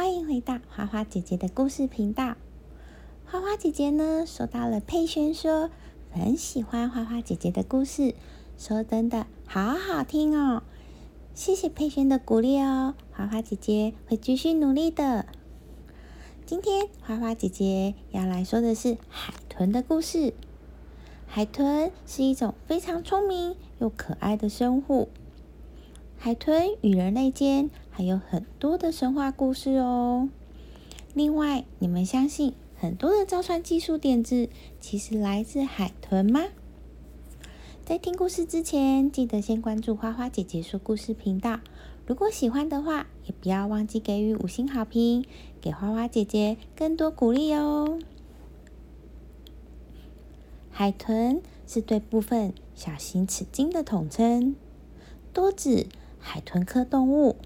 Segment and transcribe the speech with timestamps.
[0.00, 2.34] 欢迎回到花花姐姐的故事频道。
[3.26, 5.68] 花花姐姐呢，收到了佩萱说
[6.10, 8.14] 很喜欢花花姐姐的故事，
[8.56, 10.62] 说真的好好听哦。
[11.34, 15.26] 谢谢佩萱的鼓励哦，花花姐姐会继续努力的。
[16.46, 20.32] 今天花花姐姐要来说的是海豚的故事。
[21.26, 25.10] 海豚是一种非常聪明又可爱的生物。
[26.16, 30.28] 海豚与人类间还有很多的神话故事哦。
[31.12, 34.48] 另外，你们相信很多的造船技术点子
[34.80, 36.44] 其实来自海豚吗？
[37.84, 41.60] 在听故事之前，记得先关注花花姐姐说故事频道。
[42.06, 45.24] 如果喜欢的话，也不要忘记给予五星好评，
[45.60, 47.98] 给花花姐姐更多鼓励哦。
[50.70, 54.54] 海豚是对部分小型齿鲸的统称，
[55.32, 55.86] 多指
[56.18, 57.36] 海豚科动物，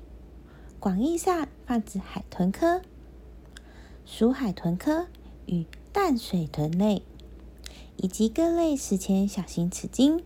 [0.84, 2.82] 广义上泛指海豚科、
[4.04, 5.06] 属海豚科
[5.46, 7.02] 与淡水豚类，
[7.96, 10.22] 以及各类史前小型齿鲸，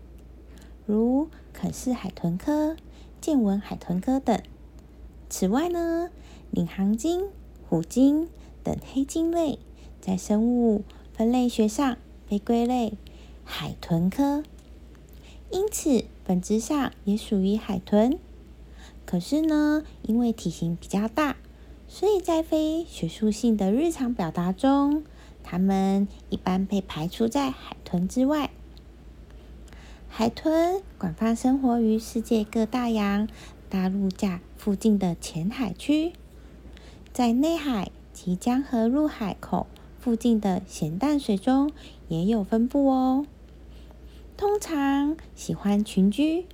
[0.84, 2.77] 如肯氏海豚科、
[3.20, 4.42] 剑吻海豚科等。
[5.31, 6.11] 此外呢，
[6.51, 7.29] 领航鲸、
[7.69, 8.29] 虎鲸
[8.64, 9.61] 等黑鲸类，
[10.01, 11.98] 在生物分类学上。
[12.29, 12.95] 被归类
[13.45, 14.42] 海豚科，
[15.53, 18.19] 因此本质上也属于海豚。
[19.11, 21.39] 可是呢，因为体型比较大，
[21.89, 25.03] 所以在非学术性的日常表达中，
[25.42, 28.51] 它们一般被排除在海豚之外。
[30.11, 33.27] 海豚广泛生活于世界各大洋、
[33.70, 36.12] 大陆架附近的浅海区，
[37.11, 39.67] 在内海及江河入海口。
[39.98, 41.73] 附近的咸淡水中
[42.09, 43.25] 也有分布哦。
[44.36, 46.45] 通常喜欢群居，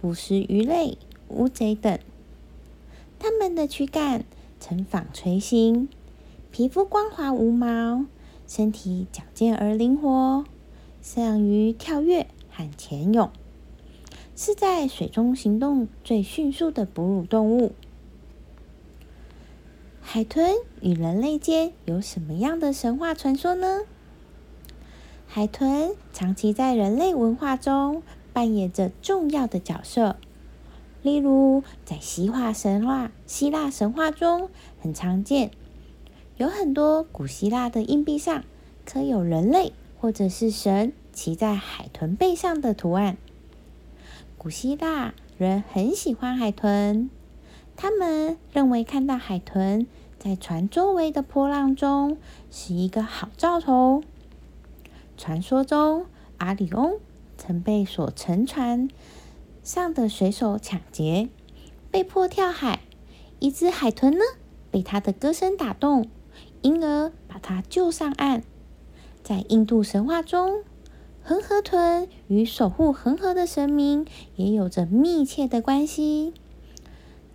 [0.00, 1.98] 捕食鱼类、乌贼等。
[3.18, 4.24] 它们的躯干
[4.60, 5.88] 呈纺锤形，
[6.50, 8.06] 皮肤光滑无毛，
[8.46, 10.44] 身体矫健而灵活，
[11.00, 13.30] 善于跳跃和潜泳，
[14.34, 17.72] 是在水中行动最迅速的哺乳动物。
[20.00, 23.80] 海豚与人类间有什么样的神话传说呢？
[25.26, 30.16] 海豚长期在人类文化中扮演着重要的角色。
[31.06, 34.50] 例如，在希腊神话、希腊神话中
[34.80, 35.52] 很常见，
[36.36, 38.42] 有很多古希腊的硬币上
[38.84, 43.16] 刻有人类或者是神骑在海豚背上的图案。
[44.36, 47.08] 古希腊人很喜欢海豚。
[47.76, 49.86] 他们认为看到海豚
[50.18, 52.18] 在船周围的波浪中
[52.50, 54.02] 是一个好兆头。
[55.16, 56.06] 传说中，
[56.38, 56.98] 阿里翁
[57.38, 58.88] 曾被所乘船
[59.66, 61.28] 上的水手抢劫，
[61.90, 62.82] 被迫跳海。
[63.40, 64.20] 一只海豚呢，
[64.70, 66.08] 被他的歌声打动，
[66.62, 68.44] 因而把他救上岸。
[69.24, 70.62] 在印度神话中，
[71.20, 74.06] 恒河豚与守护恒河的神明
[74.36, 76.32] 也有着密切的关系。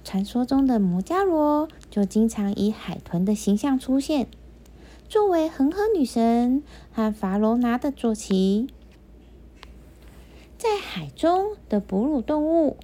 [0.06, 4.28] 传说中的摩伽罗就经常以海豚的形象出现，
[5.10, 6.64] 作为恒河女神
[6.94, 8.70] 和法罗拿的坐骑。
[10.62, 12.78] 在海中的哺乳动物，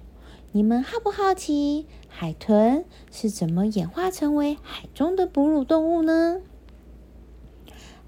[0.50, 6.40] 你们好不好奇海豚是怎么演化成为海中的哺乳动物呢？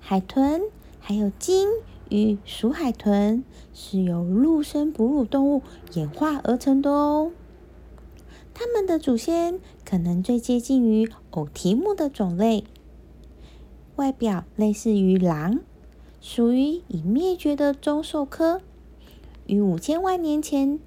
[0.00, 0.62] 海豚
[0.98, 1.68] 还有鲸
[2.08, 7.30] 与鼠海豚是由陆生哺乳动物演化而成的哦。
[8.52, 12.64] 它们的祖先可能最接近于偶蹄目的种类，
[13.94, 15.60] 外表类似于狼，
[16.20, 18.60] 属于已灭绝的中兽科，
[19.50, 20.78] 于五千万年前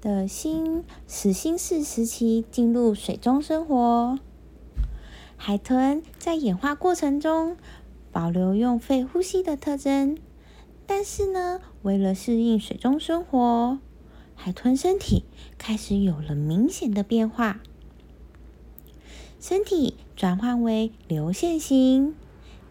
[0.00, 4.20] 的新始新世时期进入水中生活。
[5.36, 7.56] 海豚在演化过程中
[8.12, 10.16] 保留用肺呼吸的特征，
[10.86, 13.80] 但是呢，为了适应水中生活。
[14.36, 15.24] 海豚身体
[15.58, 17.60] 开始有了明显的变化，
[19.40, 22.14] 身体转换为流线型，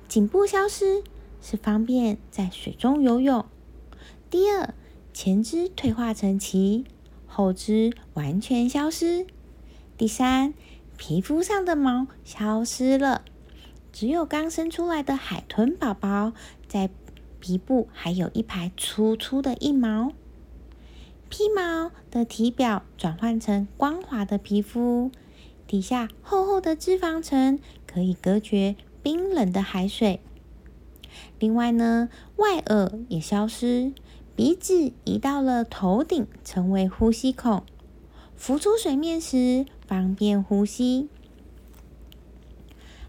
[0.08, 1.04] 颈部消失
[1.42, 3.44] 是方便在水中游泳。
[4.30, 4.74] 第二，
[5.14, 6.86] 前肢退化成鳍，
[7.28, 9.28] 后肢完全消失。
[9.96, 10.56] 第三，
[10.98, 13.24] 皮肤上的毛消失了，
[13.92, 16.34] 只有刚生出来的海豚宝宝
[16.68, 16.90] 在
[17.40, 20.12] 鼻部还有一排粗粗的硬毛。
[21.30, 25.12] 皮毛的体表转换成光滑的皮肤，
[25.68, 30.20] 底下厚厚的脂肪层可以隔绝冰冷的海水。
[31.38, 33.94] 另外呢，外耳也消失，
[34.36, 37.64] 鼻子移到了头顶，成为呼吸孔，
[38.36, 41.08] 浮出水面时方便呼吸。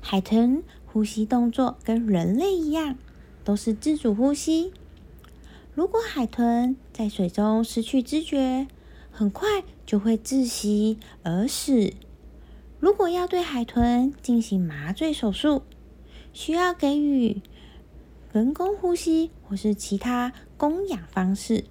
[0.02, 2.98] 海豚呼吸动作跟人类一样，
[3.42, 4.70] 都是自主呼吸。
[5.74, 8.68] 如果海豚在水中失去知觉，
[9.10, 11.94] 很快就会窒息而死。
[12.78, 15.62] 如果要对海豚进行麻醉手术，
[16.34, 17.40] 需要给予
[18.30, 21.64] 人工呼吸或是其他供氧方式。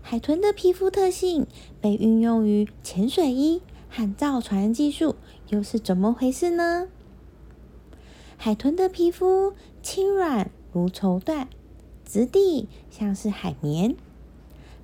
[0.00, 1.46] 海豚的皮肤特性
[1.80, 5.16] 被运用于潜水衣和造船技术，
[5.48, 6.88] 又是怎么回事呢？
[8.36, 11.46] 海豚的皮肤轻软如绸缎，
[12.04, 13.94] 质地像是海绵。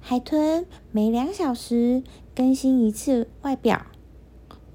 [0.00, 2.02] 海豚每两小时
[2.34, 3.86] 更新一次外表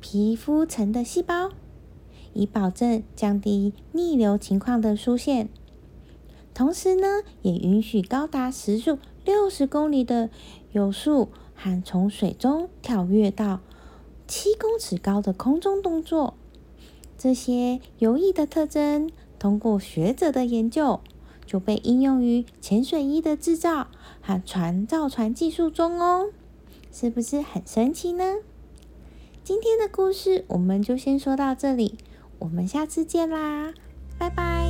[0.02, 1.50] 皮肤层的细胞，
[2.34, 5.50] 以保证降低逆流情况的出现。
[6.54, 10.30] 同时呢，也允许高达时速六十公里的
[10.72, 13.60] 游速和从水中跳跃到
[14.28, 16.36] 七公尺高的空中动作。
[17.18, 19.10] 这些游弋的特征，
[19.40, 21.00] 通过学者的研究。
[21.46, 23.88] 就被应用于潜水衣的制造
[24.22, 26.30] 和船造船技术中哦，
[26.90, 28.38] 是不是很神奇呢？
[29.44, 31.98] 今天的故事我们就先说到这里，
[32.40, 33.74] 我们下次见啦，
[34.18, 34.63] 拜拜。